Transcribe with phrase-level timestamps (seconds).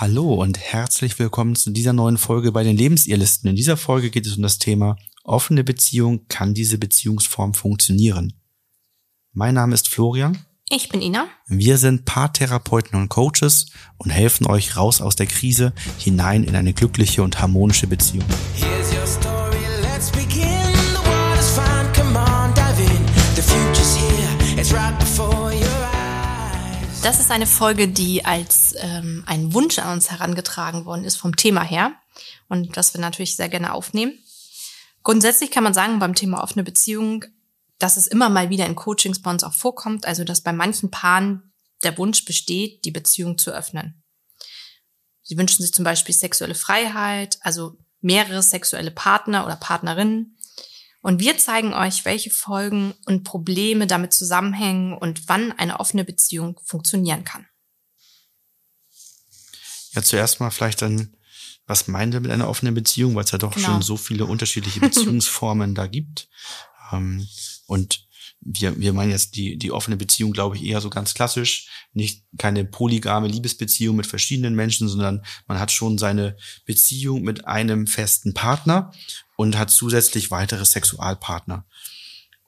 [0.00, 3.50] Hallo und herzlich willkommen zu dieser neuen Folge bei den Lebensirrlisten.
[3.50, 6.26] In dieser Folge geht es um das Thema offene Beziehung.
[6.26, 8.32] Kann diese Beziehungsform funktionieren?
[9.34, 10.38] Mein Name ist Florian.
[10.70, 11.26] Ich bin Ina.
[11.48, 13.66] Wir sind Paartherapeuten und Coaches
[13.98, 18.24] und helfen euch raus aus der Krise hinein in eine glückliche und harmonische Beziehung.
[27.02, 31.36] Das ist eine Folge, die als ähm, ein Wunsch an uns herangetragen worden ist vom
[31.36, 31.94] Thema her
[32.48, 34.18] und das wir natürlich sehr gerne aufnehmen.
[35.02, 37.24] Grundsätzlich kann man sagen, beim Thema offene Beziehung
[37.80, 40.90] dass es immer mal wieder in Coachings bei uns auch vorkommt, also dass bei manchen
[40.90, 41.52] Paaren
[41.82, 44.02] der Wunsch besteht, die Beziehung zu öffnen.
[45.22, 50.36] Sie wünschen sich zum Beispiel sexuelle Freiheit, also mehrere sexuelle Partner oder Partnerinnen.
[51.02, 56.60] Und wir zeigen euch, welche Folgen und Probleme damit zusammenhängen und wann eine offene Beziehung
[56.64, 57.46] funktionieren kann.
[59.92, 61.16] Ja, zuerst mal vielleicht dann,
[61.66, 63.66] was meinen wir mit einer offenen Beziehung, weil es ja doch genau.
[63.66, 66.28] schon so viele unterschiedliche Beziehungsformen da gibt.
[66.92, 67.26] Ähm,
[67.66, 68.06] und
[68.40, 71.68] wir, wir meinen jetzt die, die offene Beziehung, glaube ich, eher so ganz klassisch.
[71.92, 77.86] Nicht keine polygame Liebesbeziehung mit verschiedenen Menschen, sondern man hat schon seine Beziehung mit einem
[77.86, 78.92] festen Partner
[79.40, 81.64] und hat zusätzlich weitere Sexualpartner.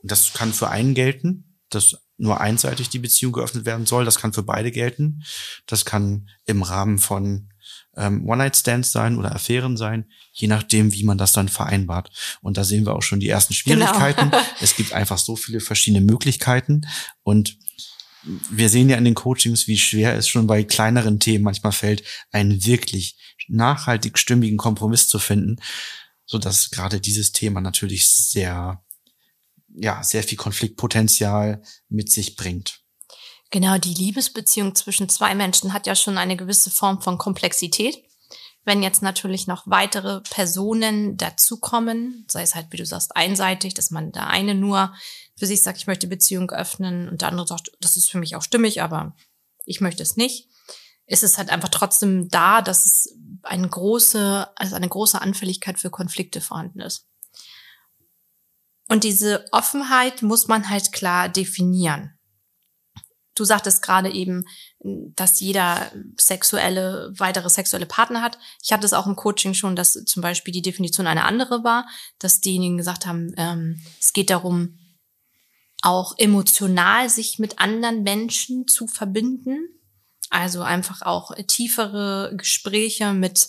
[0.02, 4.04] Und das kann für einen gelten, dass nur einseitig die Beziehung geöffnet werden soll.
[4.04, 5.22] Das kann für beide gelten.
[5.64, 7.48] Das kann im Rahmen von
[7.96, 12.10] ähm, One-Night-Stands sein oder Affären sein, je nachdem, wie man das dann vereinbart.
[12.42, 13.86] Und da sehen wir auch schon die ersten genau.
[13.86, 14.30] Schwierigkeiten.
[14.30, 14.44] Genau.
[14.60, 16.82] es gibt einfach so viele verschiedene Möglichkeiten
[17.22, 17.56] und
[18.50, 22.04] wir sehen ja in den Coachings, wie schwer es schon bei kleineren Themen manchmal fällt,
[22.32, 23.16] einen wirklich
[23.48, 25.56] nachhaltig stimmigen Kompromiss zu finden,
[26.32, 28.82] so dass gerade dieses Thema natürlich sehr,
[29.68, 32.80] ja, sehr viel Konfliktpotenzial mit sich bringt.
[33.50, 38.02] Genau, die Liebesbeziehung zwischen zwei Menschen hat ja schon eine gewisse Form von Komplexität.
[38.64, 43.90] Wenn jetzt natürlich noch weitere Personen dazukommen, sei es halt, wie du sagst, einseitig, dass
[43.90, 44.94] man der eine nur
[45.36, 48.36] für sich sagt, ich möchte Beziehung öffnen und der andere sagt, das ist für mich
[48.36, 49.14] auch stimmig, aber
[49.66, 50.48] ich möchte es nicht,
[51.12, 55.90] ist es halt einfach trotzdem da, dass es eine große, also eine große Anfälligkeit für
[55.90, 57.06] Konflikte vorhanden ist.
[58.88, 62.18] Und diese Offenheit muss man halt klar definieren.
[63.34, 64.44] Du sagtest gerade eben,
[64.80, 68.38] dass jeder sexuelle, weitere sexuelle Partner hat.
[68.62, 71.86] Ich hatte es auch im Coaching schon, dass zum Beispiel die Definition eine andere war,
[72.18, 74.78] dass diejenigen gesagt haben, ähm, es geht darum,
[75.82, 79.68] auch emotional sich mit anderen Menschen zu verbinden.
[80.30, 83.48] Also einfach auch tiefere Gespräche mit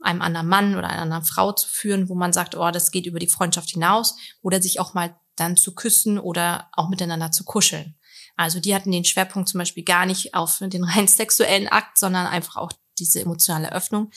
[0.00, 3.06] einem anderen Mann oder einer anderen Frau zu führen, wo man sagt, oh, das geht
[3.06, 7.44] über die Freundschaft hinaus oder sich auch mal dann zu küssen oder auch miteinander zu
[7.44, 7.96] kuscheln.
[8.36, 12.26] Also die hatten den Schwerpunkt zum Beispiel gar nicht auf den rein sexuellen Akt, sondern
[12.26, 14.10] einfach auch diese emotionale Öffnung.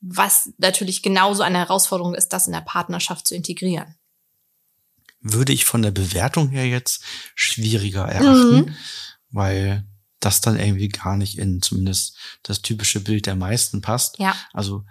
[0.00, 3.94] Was natürlich genauso eine Herausforderung ist, das in der Partnerschaft zu integrieren.
[5.20, 7.04] Würde ich von der Bewertung her jetzt
[7.36, 8.76] schwieriger erachten, mhm.
[9.30, 9.86] weil
[10.24, 14.18] das dann irgendwie gar nicht in zumindest das typische Bild der meisten passt.
[14.18, 14.34] Ja.
[14.52, 14.84] Also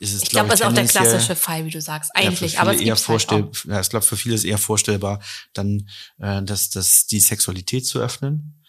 [0.00, 2.54] ist es, ich glaube, das ist auch der klassische Fall, wie du sagst, eigentlich.
[2.54, 5.20] Ja, aber es eher vorstell halt ja, ich glaube, für viele ist eher vorstellbar,
[5.52, 5.88] dann
[6.18, 8.62] äh, dass, dass die Sexualität zu öffnen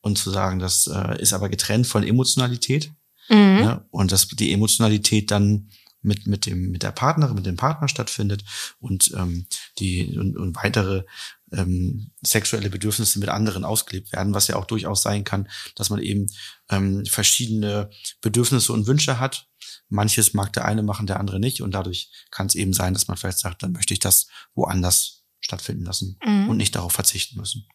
[0.00, 2.92] und zu sagen, das äh, ist aber getrennt von Emotionalität.
[3.30, 3.58] Mhm.
[3.62, 5.70] Ja, und dass die Emotionalität dann
[6.02, 8.44] mit mit dem mit der Partnerin, mit dem Partner stattfindet
[8.78, 9.46] und ähm,
[9.78, 11.04] die und, und weitere
[11.52, 16.00] ähm, sexuelle Bedürfnisse mit anderen ausgelebt werden, was ja auch durchaus sein kann, dass man
[16.00, 16.26] eben
[16.70, 17.90] ähm, verschiedene
[18.20, 19.48] Bedürfnisse und Wünsche hat.
[19.88, 21.62] Manches mag der eine machen, der andere nicht.
[21.62, 25.22] Und dadurch kann es eben sein, dass man vielleicht sagt, dann möchte ich das woanders
[25.40, 26.48] stattfinden lassen mhm.
[26.48, 27.66] und nicht darauf verzichten müssen.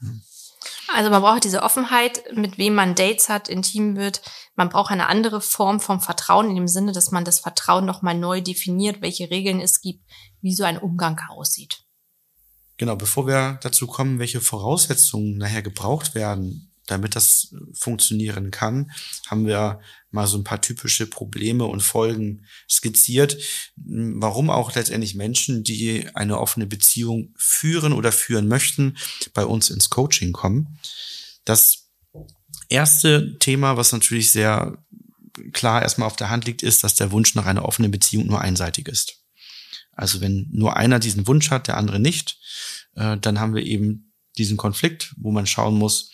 [0.00, 0.10] Ja.
[0.94, 4.22] Also man braucht diese Offenheit, mit wem man Dates hat, intim wird.
[4.56, 8.16] Man braucht eine andere Form vom Vertrauen in dem Sinne, dass man das Vertrauen nochmal
[8.16, 10.02] neu definiert, welche Regeln es gibt,
[10.40, 11.84] wie so ein Umgang aussieht.
[12.76, 18.90] Genau, bevor wir dazu kommen, welche Voraussetzungen nachher gebraucht werden, damit das funktionieren kann,
[19.26, 23.36] haben wir mal so ein paar typische Probleme und Folgen skizziert,
[23.76, 28.96] warum auch letztendlich Menschen, die eine offene Beziehung führen oder führen möchten,
[29.34, 30.78] bei uns ins Coaching kommen.
[31.44, 31.90] Das
[32.68, 34.78] erste Thema, was natürlich sehr
[35.52, 38.40] klar erstmal auf der Hand liegt, ist, dass der Wunsch nach einer offenen Beziehung nur
[38.40, 39.17] einseitig ist.
[39.98, 42.38] Also wenn nur einer diesen Wunsch hat, der andere nicht,
[42.94, 46.12] äh, dann haben wir eben diesen Konflikt, wo man schauen muss,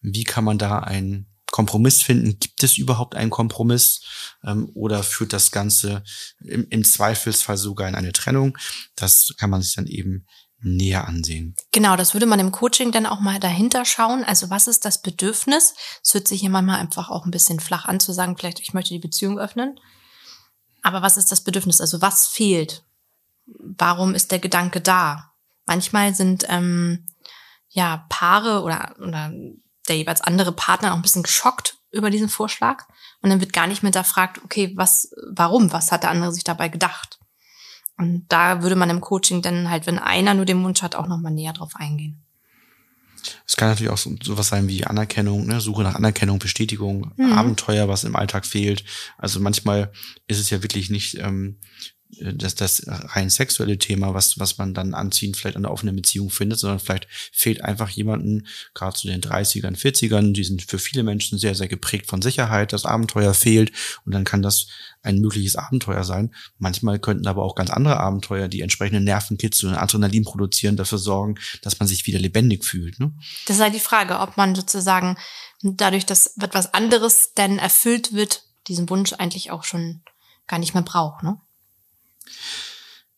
[0.00, 2.38] wie kann man da einen Kompromiss finden?
[2.38, 4.00] Gibt es überhaupt einen Kompromiss?
[4.44, 6.02] Ähm, oder führt das Ganze
[6.40, 8.56] im, im, Zweifelsfall sogar in eine Trennung?
[8.96, 10.26] Das kann man sich dann eben
[10.60, 11.54] näher ansehen.
[11.72, 14.24] Genau, das würde man im Coaching dann auch mal dahinter schauen.
[14.24, 15.74] Also was ist das Bedürfnis?
[16.02, 18.72] Es hört sich hier manchmal einfach auch ein bisschen flach an zu sagen, vielleicht ich
[18.72, 19.78] möchte die Beziehung öffnen.
[20.82, 21.80] Aber was ist das Bedürfnis?
[21.80, 22.84] Also was fehlt?
[23.58, 25.32] Warum ist der Gedanke da?
[25.66, 27.06] Manchmal sind ähm,
[27.68, 29.32] ja Paare oder, oder
[29.88, 32.84] der jeweils andere Partner auch ein bisschen geschockt über diesen Vorschlag.
[33.20, 36.32] Und dann wird gar nicht mehr da fragt, okay, was, warum, was hat der andere
[36.32, 37.18] sich dabei gedacht?
[37.96, 41.08] Und da würde man im Coaching dann halt, wenn einer nur den Wunsch hat, auch
[41.08, 42.22] nochmal näher drauf eingehen.
[43.46, 45.60] Es kann natürlich auch so, sowas sein wie Anerkennung, ne?
[45.60, 47.32] Suche nach Anerkennung, Bestätigung, mhm.
[47.32, 48.84] Abenteuer, was im Alltag fehlt.
[49.16, 49.92] Also manchmal
[50.28, 51.58] ist es ja wirklich nicht ähm,
[52.10, 56.30] das, das rein sexuelle Thema, was, was man dann anziehend vielleicht an der offenen Beziehung
[56.30, 61.02] findet, sondern vielleicht fehlt einfach jemanden, gerade zu den 30ern, 40ern, die sind für viele
[61.02, 63.72] Menschen sehr, sehr geprägt von Sicherheit, das Abenteuer fehlt
[64.06, 64.68] und dann kann das
[65.02, 66.34] ein mögliches Abenteuer sein.
[66.58, 71.36] Manchmal könnten aber auch ganz andere Abenteuer, die entsprechende Nervenkitzel und Adrenalin produzieren, dafür sorgen,
[71.62, 72.98] dass man sich wieder lebendig fühlt.
[72.98, 73.12] Ne?
[73.46, 75.16] Das ist halt die Frage, ob man sozusagen
[75.62, 80.02] dadurch, dass etwas anderes denn erfüllt wird, diesen Wunsch eigentlich auch schon
[80.46, 81.22] gar nicht mehr braucht.
[81.22, 81.38] Ne?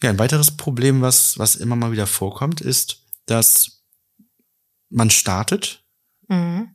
[0.02, 3.84] Ja, ein weiteres Problem, was, was immer mal wieder vorkommt, ist, dass
[4.88, 5.84] man startet
[6.28, 6.70] mhm.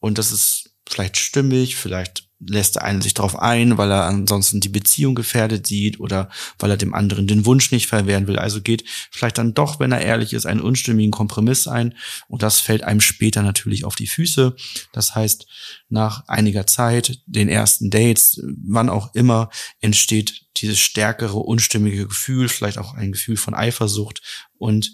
[0.00, 4.60] und das ist vielleicht stimmig, vielleicht lässt der eine sich darauf ein, weil er ansonsten
[4.60, 6.28] die Beziehung gefährdet sieht oder
[6.58, 8.38] weil er dem anderen den Wunsch nicht verwehren will.
[8.38, 11.94] Also geht vielleicht dann doch, wenn er ehrlich ist, einen unstimmigen Kompromiss ein
[12.28, 14.56] und das fällt einem später natürlich auf die Füße.
[14.92, 15.46] Das heißt,
[15.88, 19.50] nach einiger Zeit, den ersten Dates, wann auch immer,
[19.80, 24.22] entsteht dieses stärkere, unstimmige Gefühl, vielleicht auch ein Gefühl von Eifersucht
[24.56, 24.92] und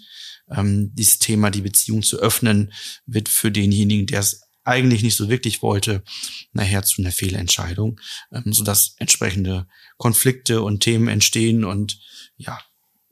[0.51, 2.73] ähm, dieses Thema, die Beziehung zu öffnen,
[3.05, 6.03] wird für denjenigen, der es eigentlich nicht so wirklich wollte,
[6.51, 7.99] nachher zu einer Fehlentscheidung,
[8.31, 9.67] ähm, sodass entsprechende
[9.97, 11.99] Konflikte und Themen entstehen und
[12.37, 12.59] ja,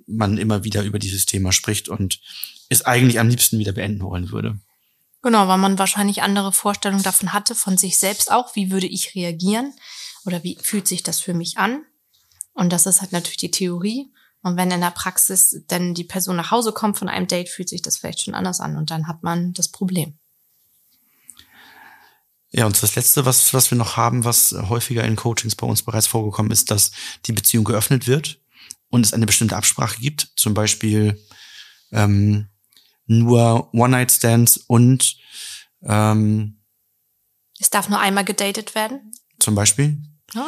[0.05, 2.19] man immer wieder über dieses Thema spricht und
[2.69, 4.59] es eigentlich am liebsten wieder beenden wollen würde.
[5.21, 8.55] Genau, weil man wahrscheinlich andere Vorstellungen davon hatte, von sich selbst auch.
[8.55, 9.73] Wie würde ich reagieren?
[10.25, 11.83] Oder wie fühlt sich das für mich an?
[12.57, 14.11] Und das ist halt natürlich die Theorie.
[14.41, 17.69] Und wenn in der Praxis dann die Person nach Hause kommt von einem Date, fühlt
[17.69, 20.17] sich das vielleicht schon anders an und dann hat man das Problem.
[22.49, 25.83] Ja, und das Letzte, was, was wir noch haben, was häufiger in Coachings bei uns
[25.83, 26.91] bereits vorgekommen ist, dass
[27.25, 28.39] die Beziehung geöffnet wird
[28.89, 31.23] und es eine bestimmte Absprache gibt, zum Beispiel
[31.91, 32.47] ähm,
[33.05, 35.17] nur One-Night-Stands und
[35.83, 36.59] ähm,
[37.59, 39.11] es darf nur einmal gedatet werden.
[39.39, 40.01] Zum Beispiel?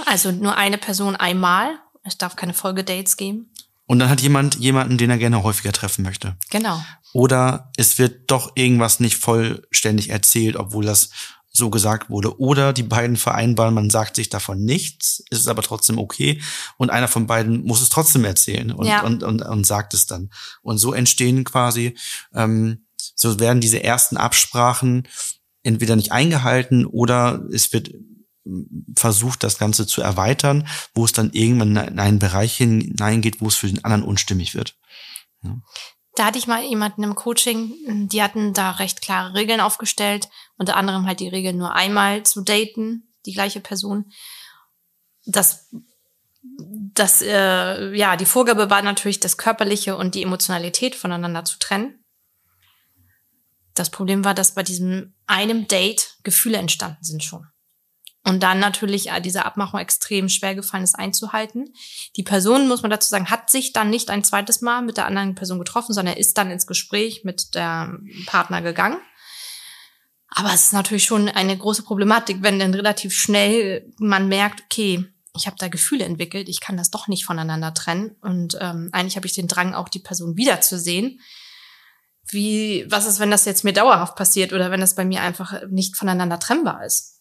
[0.05, 1.79] Also nur eine Person einmal.
[2.09, 3.51] Es darf keine Folgedates geben.
[3.85, 6.35] Und dann hat jemand jemanden, den er gerne häufiger treffen möchte.
[6.49, 6.83] Genau.
[7.13, 11.09] Oder es wird doch irgendwas nicht vollständig erzählt, obwohl das
[11.51, 12.39] so gesagt wurde.
[12.39, 16.41] Oder die beiden vereinbaren, man sagt sich davon nichts, ist es aber trotzdem okay.
[16.77, 19.01] Und einer von beiden muss es trotzdem erzählen und, ja.
[19.01, 20.29] und, und, und sagt es dann.
[20.61, 21.97] Und so entstehen quasi,
[22.33, 22.85] ähm,
[23.15, 25.07] so werden diese ersten Absprachen
[25.63, 27.91] entweder nicht eingehalten oder es wird
[28.95, 33.55] versucht, das Ganze zu erweitern, wo es dann irgendwann in einen Bereich hineingeht, wo es
[33.55, 34.75] für den anderen unstimmig wird.
[35.43, 35.57] Ja.
[36.15, 40.75] Da hatte ich mal jemanden im Coaching, die hatten da recht klare Regeln aufgestellt, unter
[40.75, 44.11] anderem halt die Regel nur einmal zu daten, die gleiche Person.
[45.25, 45.69] Das,
[46.93, 52.03] das, äh, ja, die Vorgabe war natürlich, das Körperliche und die Emotionalität voneinander zu trennen.
[53.73, 57.47] Das Problem war, dass bei diesem einem Date Gefühle entstanden sind schon.
[58.25, 61.73] Und dann natürlich äh, diese Abmachung extrem schwer gefallen ist einzuhalten.
[62.15, 65.05] Die Person, muss man dazu sagen, hat sich dann nicht ein zweites Mal mit der
[65.05, 68.99] anderen Person getroffen, sondern ist dann ins Gespräch mit der Partner gegangen.
[70.31, 75.05] Aber es ist natürlich schon eine große Problematik, wenn dann relativ schnell man merkt, okay,
[75.35, 78.15] ich habe da Gefühle entwickelt, ich kann das doch nicht voneinander trennen.
[78.21, 81.19] Und ähm, eigentlich habe ich den Drang, auch die Person wiederzusehen.
[82.27, 85.63] Wie, was ist, wenn das jetzt mir dauerhaft passiert oder wenn das bei mir einfach
[85.69, 87.18] nicht voneinander trennbar ist?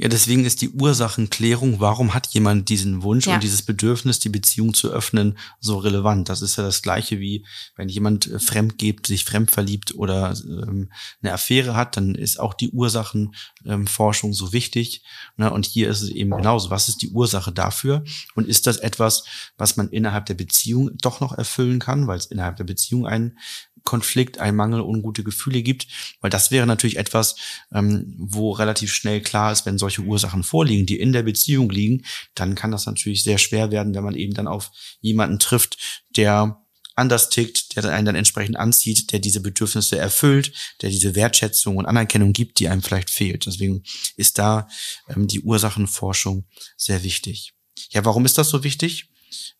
[0.00, 3.34] Ja, deswegen ist die Ursachenklärung, warum hat jemand diesen Wunsch ja.
[3.34, 6.30] und dieses Bedürfnis, die Beziehung zu öffnen, so relevant.
[6.30, 7.44] Das ist ja das Gleiche wie,
[7.76, 10.90] wenn jemand äh, fremd gibt, sich fremd verliebt oder ähm,
[11.20, 15.02] eine Affäre hat, dann ist auch die Ursachenforschung ähm, so wichtig.
[15.36, 15.52] Ne?
[15.52, 16.70] Und hier ist es eben genauso.
[16.70, 18.02] Was ist die Ursache dafür?
[18.34, 19.24] Und ist das etwas,
[19.58, 23.36] was man innerhalb der Beziehung doch noch erfüllen kann, weil es innerhalb der Beziehung einen
[23.84, 25.86] Konflikt, ein Mangel, ungute Gefühle gibt,
[26.20, 27.36] weil das wäre natürlich etwas,
[27.72, 32.04] ähm, wo relativ schnell klar ist, wenn solche Ursachen vorliegen, die in der Beziehung liegen,
[32.34, 34.70] dann kann das natürlich sehr schwer werden, wenn man eben dann auf
[35.00, 35.78] jemanden trifft,
[36.16, 36.60] der
[37.00, 41.86] anders tickt, der einen dann entsprechend anzieht, der diese Bedürfnisse erfüllt, der diese Wertschätzung und
[41.86, 43.46] Anerkennung gibt, die einem vielleicht fehlt.
[43.46, 43.82] Deswegen
[44.16, 44.68] ist da
[45.08, 46.44] ähm, die Ursachenforschung
[46.76, 47.54] sehr wichtig.
[47.90, 49.08] Ja, warum ist das so wichtig?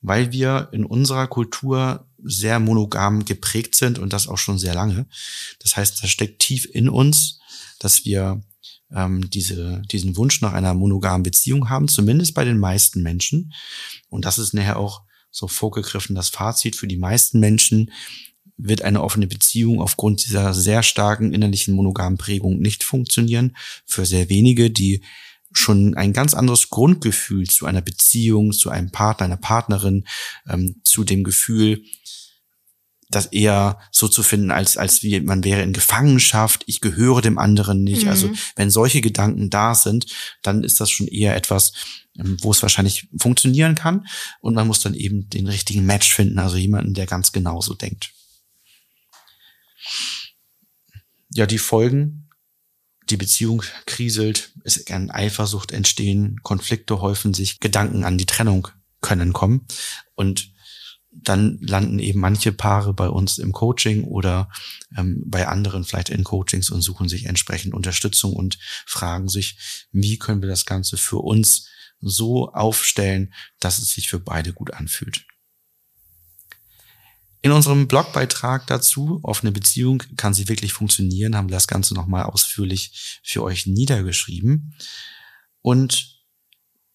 [0.03, 5.07] Weil wir in unserer Kultur sehr monogam geprägt sind und das auch schon sehr lange.
[5.61, 7.41] Das heißt, das steckt tief in uns,
[7.79, 8.43] dass wir
[8.95, 13.53] ähm, diese, diesen Wunsch nach einer monogamen Beziehung haben, zumindest bei den meisten Menschen.
[14.09, 17.91] Und das ist nachher auch so vorgegriffen das Fazit für die meisten Menschen,
[18.57, 23.57] wird eine offene Beziehung aufgrund dieser sehr starken innerlichen monogamen Prägung nicht funktionieren.
[23.87, 25.03] Für sehr wenige, die
[25.53, 30.07] schon ein ganz anderes Grundgefühl zu einer Beziehung, zu einem Partner, einer Partnerin,
[30.49, 31.83] ähm, zu dem Gefühl,
[33.11, 37.39] das eher so zu finden, als, als wie man wäre in Gefangenschaft, ich gehöre dem
[37.39, 38.07] anderen nicht.
[38.07, 38.33] Also mhm.
[38.33, 40.07] Also wenn solche Gedanken da sind,
[40.43, 41.73] dann ist das schon eher etwas,
[42.17, 44.07] ähm, wo es wahrscheinlich funktionieren kann.
[44.41, 48.13] Und man muss dann eben den richtigen Match finden, also jemanden, der ganz genauso denkt.
[51.31, 52.30] Ja, die Folgen,
[53.11, 58.69] die Beziehung kriselt, es kann Eifersucht entstehen, Konflikte häufen sich, Gedanken an die Trennung
[59.01, 59.67] können kommen
[60.15, 60.53] und
[61.13, 64.49] dann landen eben manche Paare bei uns im Coaching oder
[64.97, 70.19] ähm, bei anderen vielleicht in Coachings und suchen sich entsprechend Unterstützung und fragen sich, wie
[70.19, 71.69] können wir das Ganze für uns
[72.01, 75.27] so aufstellen, dass es sich für beide gut anfühlt.
[77.43, 82.25] In unserem Blogbeitrag dazu, offene Beziehung, kann sie wirklich funktionieren, haben wir das Ganze nochmal
[82.25, 84.75] ausführlich für euch niedergeschrieben.
[85.63, 86.21] Und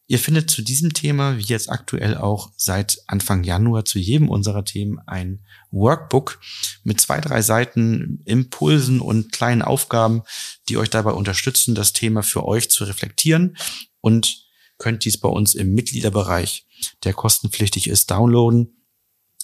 [0.05, 4.63] ihr findet zu diesem Thema, wie jetzt aktuell auch seit Anfang Januar zu jedem unserer
[4.63, 6.39] Themen, ein Workbook
[6.83, 10.21] mit zwei, drei Seiten Impulsen und kleinen Aufgaben,
[10.69, 13.57] die euch dabei unterstützen, das Thema für euch zu reflektieren
[13.99, 14.45] und
[14.77, 16.67] könnt dies bei uns im Mitgliederbereich,
[17.03, 18.75] der kostenpflichtig ist, downloaden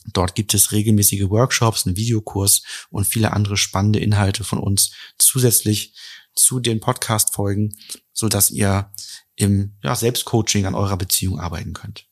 [0.06, 5.96] Dort gibt es regelmäßige Workshops, einen Videokurs und viele andere spannende Inhalte von uns zusätzlich
[6.36, 7.78] zu den Podcast-Folgen,
[8.14, 8.92] so dass ihr
[9.36, 12.08] im ja, Selbstcoaching an eurer Beziehung arbeiten könnt.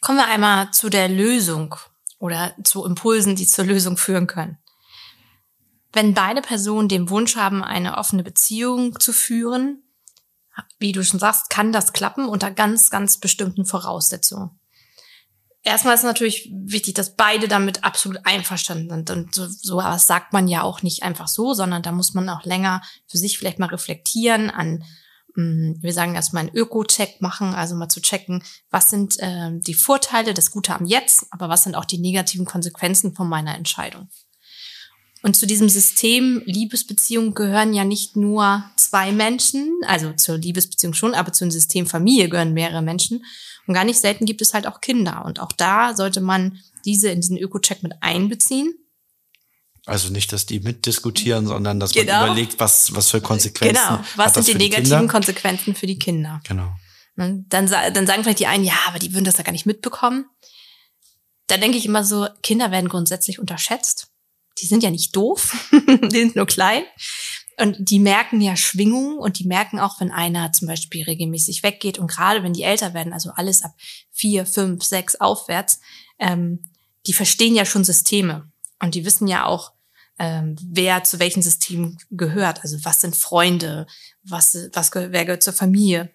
[0.00, 1.74] Kommen wir einmal zu der Lösung
[2.18, 4.58] oder zu Impulsen, die zur Lösung führen können.
[5.92, 9.82] Wenn beide Personen den Wunsch haben, eine offene Beziehung zu führen,
[10.78, 14.58] wie du schon sagst, kann das klappen unter ganz, ganz bestimmten Voraussetzungen
[15.64, 19.10] erstmal ist natürlich wichtig, dass beide damit absolut einverstanden sind.
[19.10, 22.28] Und so, so was sagt man ja auch nicht einfach so, sondern da muss man
[22.28, 24.84] auch länger für sich vielleicht mal reflektieren an,
[25.34, 29.74] mm, wir sagen erstmal einen Öko-Check machen, also mal zu checken, was sind äh, die
[29.74, 34.08] Vorteile, das Gute am Jetzt, aber was sind auch die negativen Konsequenzen von meiner Entscheidung.
[35.24, 41.14] Und zu diesem System Liebesbeziehung gehören ja nicht nur zwei Menschen, also zur Liebesbeziehung schon,
[41.14, 43.24] aber zu dem System Familie gehören mehrere Menschen.
[43.66, 45.24] Und gar nicht selten gibt es halt auch Kinder.
[45.24, 48.74] Und auch da sollte man diese in diesen Öko-Check mit einbeziehen.
[49.86, 52.12] Also nicht, dass die mitdiskutieren, sondern dass genau.
[52.20, 53.82] man überlegt, was, was für Konsequenzen.
[53.82, 56.42] Genau, was sind die negativen die Konsequenzen für die Kinder.
[56.46, 56.76] Genau.
[57.16, 60.26] Dann, dann sagen vielleicht die einen, ja, aber die würden das ja gar nicht mitbekommen.
[61.46, 64.10] Da denke ich immer so, Kinder werden grundsätzlich unterschätzt
[64.58, 66.84] die sind ja nicht doof, die sind nur klein.
[67.56, 71.98] Und die merken ja Schwingungen und die merken auch, wenn einer zum Beispiel regelmäßig weggeht
[71.98, 73.74] und gerade wenn die älter werden, also alles ab
[74.10, 75.78] vier, fünf, sechs aufwärts,
[76.18, 76.64] ähm,
[77.06, 79.72] die verstehen ja schon Systeme und die wissen ja auch,
[80.18, 82.62] ähm, wer zu welchem System gehört.
[82.62, 83.86] Also was sind Freunde,
[84.22, 86.10] was, was wer gehört zur Familie.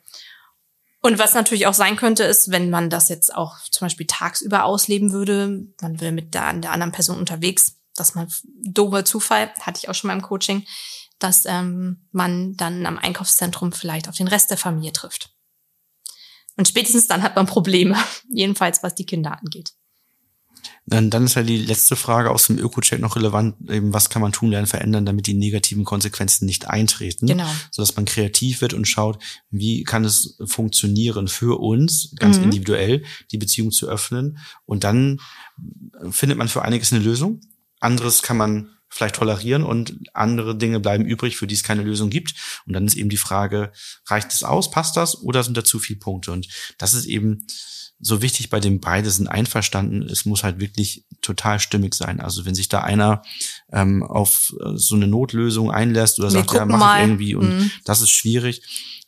[1.01, 4.65] Und was natürlich auch sein könnte, ist, wenn man das jetzt auch zum Beispiel tagsüber
[4.65, 8.27] ausleben würde, man will mit der, der anderen Person unterwegs, dass man
[8.63, 10.65] doofer Zufall, hatte ich auch schon mal im Coaching,
[11.19, 15.35] dass ähm, man dann am Einkaufszentrum vielleicht auf den Rest der Familie trifft.
[16.55, 17.95] Und spätestens dann hat man Probleme,
[18.29, 19.73] jedenfalls was die Kinder angeht.
[20.85, 24.21] Dann, dann ist ja die letzte Frage aus dem Öko-Check noch relevant, eben was kann
[24.21, 27.27] man tun, lernen, verändern, damit die negativen Konsequenzen nicht eintreten.
[27.27, 27.47] Genau.
[27.71, 32.45] Sodass man kreativ wird und schaut, wie kann es funktionieren für uns, ganz mhm.
[32.45, 34.39] individuell, die Beziehung zu öffnen.
[34.65, 35.21] Und dann
[36.09, 37.39] findet man für einiges eine Lösung
[37.79, 42.09] anderes kann man vielleicht tolerieren und andere Dinge bleiben übrig, für die es keine Lösung
[42.09, 42.33] gibt.
[42.65, 43.71] Und dann ist eben die Frage,
[44.07, 46.31] reicht es aus, passt das oder sind da zu viele Punkte?
[46.31, 47.45] Und das ist eben
[48.01, 50.03] so wichtig bei dem beide sind einverstanden.
[50.03, 52.19] Es muss halt wirklich total stimmig sein.
[52.21, 53.21] Also wenn sich da einer
[53.71, 57.57] ähm, auf äh, so eine Notlösung einlässt oder wir sagt, ja, mach ich irgendwie und
[57.57, 57.71] mhm.
[57.83, 58.61] das ist schwierig.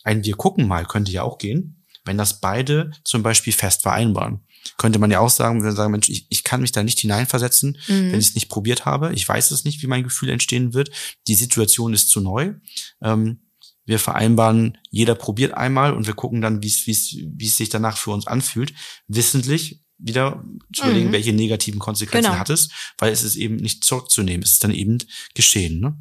[0.04, 4.42] Ein Wir gucken mal könnte ja auch gehen, wenn das beide zum Beispiel fest vereinbaren
[4.78, 7.00] könnte man ja auch sagen, wenn wir sagen, Mensch, ich, ich kann mich da nicht
[7.00, 8.12] hineinversetzen, mhm.
[8.12, 9.14] wenn ich es nicht probiert habe.
[9.14, 10.92] Ich weiß es nicht, wie mein Gefühl entstehen wird.
[11.28, 12.54] Die Situation ist zu neu.
[13.02, 13.42] Ähm,
[13.86, 17.58] wir vereinbaren, jeder probiert einmal und wir gucken dann, wie es wie es wie es
[17.58, 18.74] sich danach für uns anfühlt.
[19.08, 20.44] Wissentlich wieder
[20.74, 21.14] zu überlegen, mhm.
[21.14, 22.40] welche negativen Konsequenzen genau.
[22.40, 24.44] hat es, weil es ist eben nicht zurückzunehmen.
[24.44, 25.00] Es ist dann eben
[25.36, 25.80] geschehen.
[25.80, 25.98] Ne?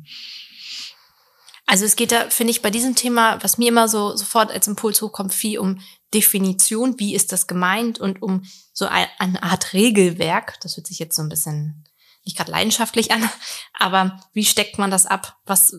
[1.70, 4.66] Also es geht da, finde ich, bei diesem Thema, was mir immer so sofort als
[4.66, 5.78] Impuls hochkommt, viel um
[6.12, 11.14] Definition, wie ist das gemeint und um so eine Art Regelwerk, das hört sich jetzt
[11.14, 11.84] so ein bisschen
[12.24, 13.30] nicht gerade leidenschaftlich an,
[13.78, 15.36] aber wie steckt man das ab?
[15.46, 15.72] Was,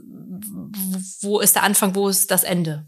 [1.19, 2.87] wo ist der Anfang, wo ist das Ende?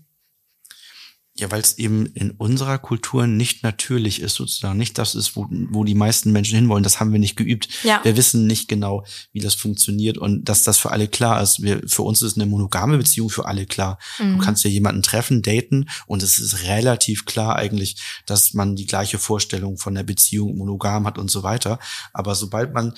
[1.44, 4.78] Ja, weil es eben in unserer Kultur nicht natürlich ist, sozusagen.
[4.80, 6.86] Nicht das ist, wo, wo die meisten Menschen hinwollen.
[6.86, 7.68] Das haben wir nicht geübt.
[7.84, 8.00] Ja.
[8.02, 11.62] Wir wissen nicht genau, wie das funktioniert und dass das für alle klar ist.
[11.62, 14.00] Wir, für uns ist eine monogame Beziehung für alle klar.
[14.20, 14.38] Mhm.
[14.38, 18.86] Du kannst ja jemanden treffen, daten und es ist relativ klar eigentlich, dass man die
[18.86, 21.78] gleiche Vorstellung von der Beziehung monogam hat und so weiter.
[22.14, 22.94] Aber sobald man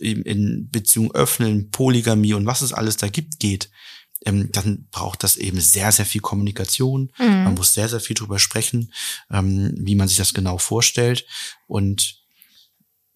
[0.00, 3.68] in Beziehung öffnen, Polygamie und was es alles da gibt, geht,
[4.24, 7.12] ähm, dann braucht das eben sehr, sehr viel Kommunikation.
[7.18, 7.44] Mhm.
[7.44, 8.92] Man muss sehr, sehr viel drüber sprechen,
[9.30, 11.26] ähm, wie man sich das genau vorstellt.
[11.66, 12.20] Und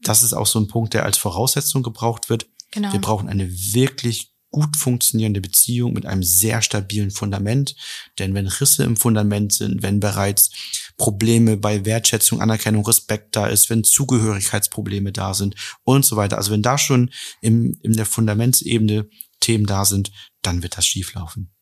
[0.01, 2.47] das ist auch so ein Punkt, der als Voraussetzung gebraucht wird.
[2.71, 2.93] Genau.
[2.93, 7.75] Wir brauchen eine wirklich gut funktionierende Beziehung mit einem sehr stabilen Fundament.
[8.21, 10.51] Denn wenn Risse im Fundament sind, wenn bereits
[10.97, 16.39] Probleme bei Wertschätzung, Anerkennung, Respekt da ist, wenn Zugehörigkeitsprobleme da sind und so weiter.
[16.39, 19.09] Also wenn da schon im, in der Fundamentsebene
[19.45, 20.11] Themen da sind,
[20.43, 21.55] dann wird das schieflaufen.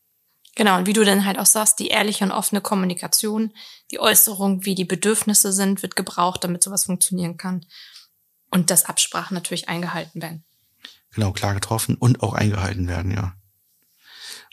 [0.55, 3.53] Genau, und wie du dann halt auch sagst, die ehrliche und offene Kommunikation,
[3.91, 7.65] die Äußerung, wie die Bedürfnisse sind, wird gebraucht, damit sowas funktionieren kann.
[8.51, 10.43] Und dass Absprachen natürlich eingehalten werden.
[11.11, 13.35] Genau, klar getroffen und auch eingehalten werden, ja.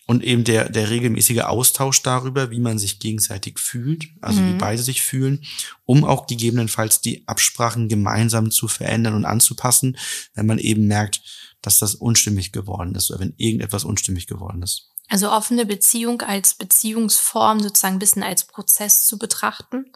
[0.06, 4.54] Und eben der, der regelmäßige Austausch darüber, wie man sich gegenseitig fühlt, also mhm.
[4.54, 5.44] wie beide sich fühlen,
[5.84, 9.96] um auch gegebenenfalls die Absprachen gemeinsam zu verändern und anzupassen,
[10.34, 11.20] wenn man eben merkt,
[11.62, 14.90] dass das unstimmig geworden ist oder wenn irgendetwas unstimmig geworden ist.
[15.08, 19.86] Also offene Beziehung als Beziehungsform sozusagen ein bisschen als Prozess zu betrachten,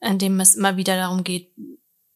[0.00, 1.52] in dem es immer wieder darum geht,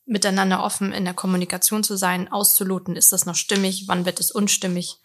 [0.05, 4.33] miteinander offen in der Kommunikation zu sein, auszuloten, ist das noch stimmig, wann wird es
[4.33, 4.97] unstimmig,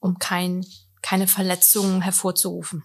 [0.00, 0.66] um kein,
[1.00, 2.82] keine Verletzungen hervorzurufen.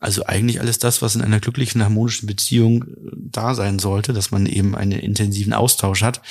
[0.00, 4.30] Also eigentlich alles das, was in einer glücklichen, harmonischen Beziehung äh, da sein sollte, dass
[4.30, 6.22] man eben einen intensiven Austausch hat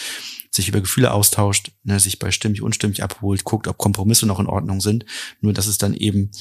[0.57, 4.47] sich über Gefühle austauscht, ne, sich bei stimmig, unstimmig abholt, guckt, ob Kompromisse noch in
[4.47, 5.05] Ordnung sind.
[5.39, 6.31] Nur dass es dann eben,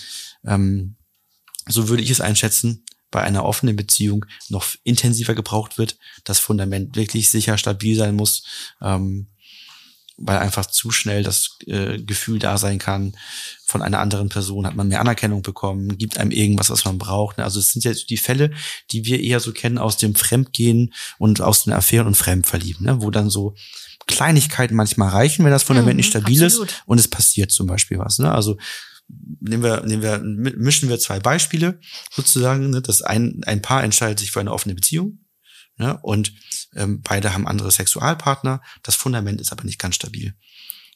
[0.44, 0.96] ähm,
[1.68, 6.96] so würde ich es einschätzen, bei einer offenen Beziehung noch intensiver gebraucht wird, das Fundament
[6.96, 8.44] wirklich sicher stabil sein muss,
[8.82, 9.28] ähm,
[10.18, 13.16] weil einfach zu schnell das äh, Gefühl da sein kann,
[13.64, 17.38] von einer anderen Person hat man mehr Anerkennung bekommen, gibt einem irgendwas, was man braucht.
[17.38, 17.44] Ne?
[17.44, 18.52] Also es sind ja die Fälle,
[18.92, 23.02] die wir eher so kennen aus dem Fremdgehen und aus den Affären und Fremdverlieben, ne?
[23.02, 23.54] wo dann so
[24.06, 26.68] Kleinigkeiten manchmal reichen, wenn das Fundament mhm, nicht stabil absolut.
[26.68, 28.18] ist und es passiert zum Beispiel was.
[28.18, 28.32] Ne?
[28.32, 28.56] Also
[29.40, 30.18] nehmen wir, nehmen wir,
[30.56, 31.78] mischen wir zwei Beispiele
[32.10, 32.70] sozusagen.
[32.70, 32.80] Ne?
[32.80, 35.18] Das ein, ein Paar entscheidet sich für eine offene Beziehung
[35.76, 35.98] ne?
[36.02, 36.32] und
[36.74, 38.62] ähm, beide haben andere Sexualpartner.
[38.82, 40.34] Das Fundament ist aber nicht ganz stabil.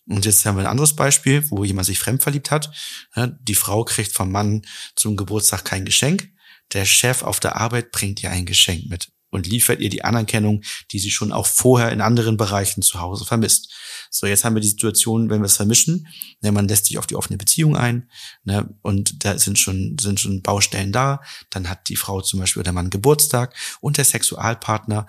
[0.07, 2.73] Und jetzt haben wir ein anderes Beispiel, wo jemand sich fremd verliebt hat.
[3.15, 3.39] Ne?
[3.43, 4.63] Die Frau kriegt vom Mann
[4.97, 6.31] zum Geburtstag kein Geschenk.
[6.73, 10.63] Der Chef auf der Arbeit bringt ihr ein Geschenk mit und liefert ihr die Anerkennung,
[10.91, 13.73] die sie schon auch vorher in anderen Bereichen zu Hause vermisst.
[14.11, 16.09] So, jetzt haben wir die Situation, wenn wir es vermischen,
[16.41, 18.11] ne, man lässt sich auf die offene Beziehung ein,
[18.45, 22.61] ne, und da sind schon, sind schon Baustellen da, dann hat die Frau zum Beispiel
[22.61, 25.07] oder Mann Geburtstag und der Sexualpartner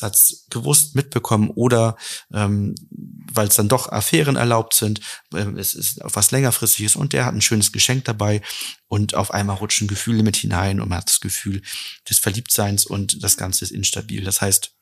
[0.00, 1.96] hat es gewusst mitbekommen oder
[2.32, 2.74] ähm,
[3.32, 5.00] weil es dann doch Affären erlaubt sind,
[5.32, 8.42] äh, es ist was längerfristiges und der hat ein schönes Geschenk dabei
[8.94, 11.62] und auf einmal rutschen Gefühle mit hinein und man hat das Gefühl
[12.08, 14.22] des Verliebtseins und das Ganze ist instabil.
[14.22, 14.72] Das heißt,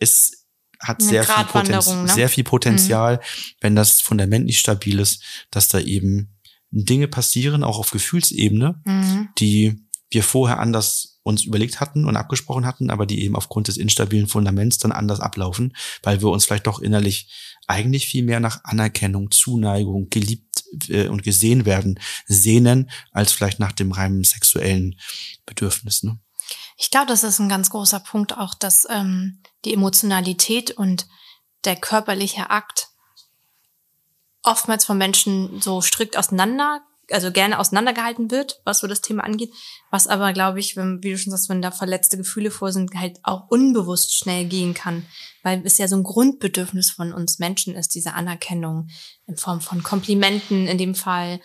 [0.00, 0.46] es
[0.80, 2.12] hat sehr viel, Potenzial, ne?
[2.12, 3.20] sehr viel Potenzial, mhm.
[3.60, 6.34] wenn das Fundament nicht stabil ist, dass da eben
[6.72, 9.28] Dinge passieren, auch auf Gefühlsebene, mhm.
[9.38, 13.76] die wir vorher anders uns überlegt hatten und abgesprochen hatten, aber die eben aufgrund des
[13.76, 17.30] instabilen Fundaments dann anders ablaufen, weil wir uns vielleicht doch innerlich
[17.66, 20.53] eigentlich viel mehr nach Anerkennung, Zuneigung, geliebt
[21.08, 24.98] und gesehen werden sehnen, als vielleicht nach dem reinen sexuellen
[25.46, 26.02] Bedürfnis.
[26.02, 26.18] Ne?
[26.76, 31.06] Ich glaube, das ist ein ganz großer Punkt auch, dass ähm, die Emotionalität und
[31.64, 32.88] der körperliche Akt
[34.42, 39.52] oftmals von Menschen so strikt auseinander also gerne auseinandergehalten wird, was so das Thema angeht,
[39.90, 42.94] was aber, glaube ich, wenn, wie du schon sagst, wenn da verletzte Gefühle vor sind,
[42.94, 45.04] halt auch unbewusst schnell gehen kann,
[45.42, 48.88] weil es ja so ein Grundbedürfnis von uns Menschen ist, diese Anerkennung
[49.26, 51.40] in Form von Komplimenten in dem Fall.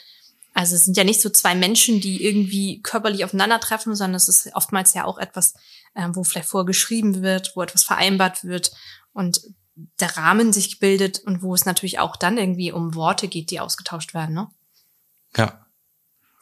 [0.53, 4.49] Also es sind ja nicht so zwei Menschen, die irgendwie körperlich aufeinandertreffen, sondern es ist
[4.55, 5.53] oftmals ja auch etwas,
[5.93, 8.71] äh, wo vielleicht vorgeschrieben wird, wo etwas vereinbart wird
[9.13, 9.41] und
[9.99, 13.59] der Rahmen sich bildet und wo es natürlich auch dann irgendwie um Worte geht, die
[13.59, 14.49] ausgetauscht werden, ne?
[15.37, 15.65] Ja.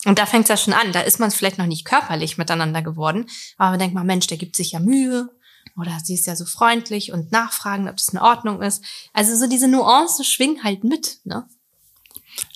[0.06, 0.92] Und da fängt es ja schon an.
[0.92, 3.26] Da ist man vielleicht noch nicht körperlich miteinander geworden,
[3.58, 5.30] aber man denkt mal, Mensch, der gibt sich ja Mühe
[5.76, 8.84] oder sie ist ja so freundlich und nachfragen, ob das in Ordnung ist.
[9.14, 11.20] Also so diese Nuancen schwingen halt mit.
[11.24, 11.48] Ne?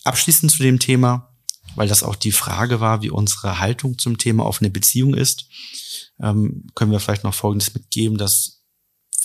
[0.03, 1.35] Abschließend zu dem Thema,
[1.75, 5.45] weil das auch die Frage war, wie unsere Haltung zum Thema offene Beziehung ist,
[6.21, 8.60] ähm, können wir vielleicht noch Folgendes mitgeben, dass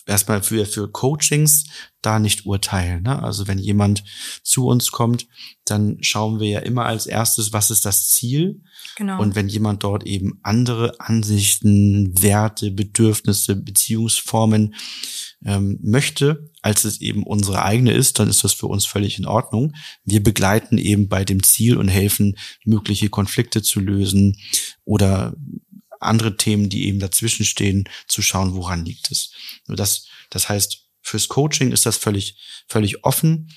[0.07, 1.65] erstmal für, für Coachings
[2.01, 3.03] da nicht urteilen.
[3.03, 3.23] Ne?
[3.23, 4.05] Also wenn jemand
[4.43, 5.27] zu uns kommt,
[5.65, 8.63] dann schauen wir ja immer als erstes, was ist das Ziel?
[8.97, 9.21] Genau.
[9.21, 14.77] Und wenn jemand dort eben andere Ansichten, Werte, Bedürfnisse, Beziehungsformen
[15.45, 19.27] ähm, möchte, als es eben unsere eigene ist, dann ist das für uns völlig in
[19.27, 19.75] Ordnung.
[20.05, 24.37] Wir begleiten eben bei dem Ziel und helfen, mögliche Konflikte zu lösen
[24.85, 25.35] oder
[26.01, 29.33] andere Themen, die eben dazwischen stehen, zu schauen, woran liegt es.
[29.67, 32.37] Das, das heißt, fürs Coaching ist das völlig,
[32.69, 33.49] völlig offen.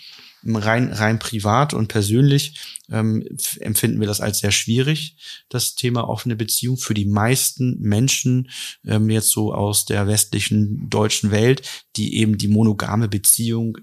[0.42, 2.58] Rein, rein privat und persönlich
[2.90, 3.28] ähm,
[3.60, 5.18] empfinden wir das als sehr schwierig,
[5.50, 6.78] das Thema offene Beziehung.
[6.78, 8.50] Für die meisten Menschen
[8.86, 13.80] ähm, jetzt so aus der westlichen deutschen Welt, die eben die monogame Beziehung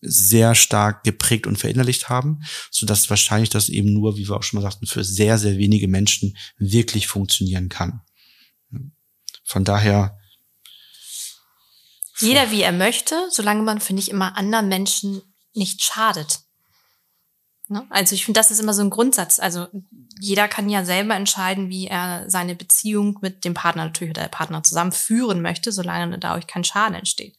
[0.00, 4.42] sehr stark geprägt und verinnerlicht haben, so dass wahrscheinlich das eben nur, wie wir auch
[4.42, 8.00] schon mal sagten, für sehr, sehr wenige Menschen wirklich funktionieren kann.
[9.44, 10.18] Von daher.
[12.18, 15.22] Jeder wie er möchte, solange man, finde ich, immer anderen Menschen
[15.54, 16.40] nicht schadet.
[17.68, 17.86] Ne?
[17.90, 19.38] Also ich finde, das ist immer so ein Grundsatz.
[19.38, 19.68] Also
[20.20, 24.28] jeder kann ja selber entscheiden, wie er seine Beziehung mit dem Partner natürlich oder der
[24.28, 27.36] Partner zusammen führen möchte, solange da euch kein Schaden entsteht.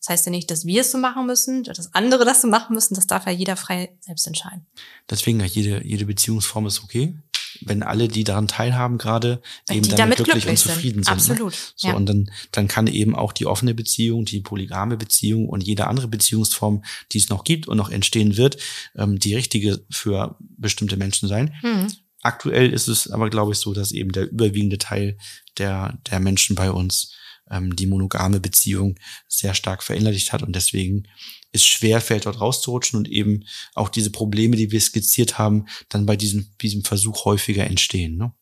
[0.00, 2.74] Das heißt ja nicht, dass wir es so machen müssen, dass andere das so machen
[2.74, 2.94] müssen.
[2.94, 4.66] Das darf ja jeder frei selbst entscheiden.
[5.10, 7.18] Deswegen, jede, jede Beziehungsform ist okay.
[7.60, 11.20] Wenn alle, die daran teilhaben, gerade eben damit, damit glücklich, glücklich, und zufrieden sind.
[11.20, 11.28] sind.
[11.28, 11.32] Ne?
[11.34, 11.52] Absolut.
[11.52, 11.58] Ne?
[11.76, 11.94] So, ja.
[11.94, 16.08] und dann, dann kann eben auch die offene Beziehung, die polygame Beziehung und jede andere
[16.08, 16.82] Beziehungsform,
[17.12, 18.56] die es noch gibt und noch entstehen wird,
[18.96, 21.54] ähm, die richtige für bestimmte Menschen sein.
[21.62, 21.92] Mhm.
[22.22, 25.18] Aktuell ist es aber, glaube ich, so, dass eben der überwiegende Teil
[25.58, 27.12] der, der Menschen bei uns
[27.50, 31.08] ähm, die monogame Beziehung sehr stark verinnerlicht hat und deswegen
[31.52, 36.06] es schwer fällt, dort rauszurutschen und eben auch diese Probleme, die wir skizziert haben, dann
[36.06, 38.16] bei diesem, diesem Versuch häufiger entstehen.
[38.16, 38.32] Ne?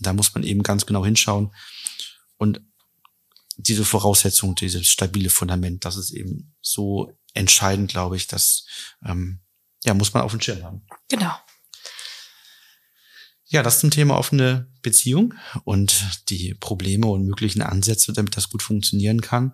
[0.00, 1.54] Da muss man eben ganz genau hinschauen
[2.36, 2.60] und
[3.56, 8.66] diese Voraussetzung, dieses stabile Fundament, das ist eben so entscheidend, glaube ich, dass
[9.04, 9.40] ähm,
[9.84, 10.86] ja muss man auf dem Schirm haben.
[11.08, 11.32] Genau.
[13.54, 18.64] Ja, das zum Thema offene Beziehung und die Probleme und möglichen Ansätze, damit das gut
[18.64, 19.52] funktionieren kann.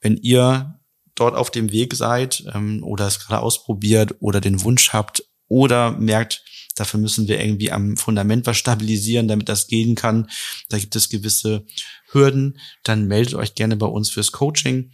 [0.00, 0.80] Wenn ihr
[1.14, 5.92] dort auf dem Weg seid ähm, oder es gerade ausprobiert oder den Wunsch habt oder
[5.92, 6.42] merkt,
[6.74, 10.28] dafür müssen wir irgendwie am Fundament was stabilisieren, damit das gehen kann,
[10.68, 11.64] da gibt es gewisse
[12.10, 14.90] Hürden, dann meldet euch gerne bei uns fürs Coaching.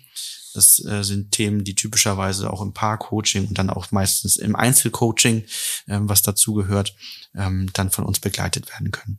[0.53, 5.45] Das äh, sind Themen, die typischerweise auch im Paar-Coaching und dann auch meistens im Einzelcoaching,
[5.89, 6.95] ähm, was dazugehört,
[7.35, 9.19] ähm, dann von uns begleitet werden können.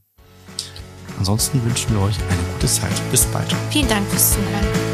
[1.18, 3.12] Ansonsten wünschen wir euch eine gute Zeit.
[3.12, 3.54] Bis bald.
[3.72, 4.93] Vielen Dank fürs Zuhören.